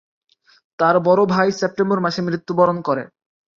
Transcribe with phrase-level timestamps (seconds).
[0.79, 3.03] তার বড় ভাই সেপ্টেম্বর মাসে মৃত্যুবরণ করে।